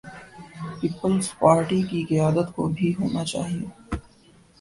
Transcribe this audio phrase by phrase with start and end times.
[0.79, 3.67] Peoples Party کی قیادت کو بھی ہونا چاہیے۔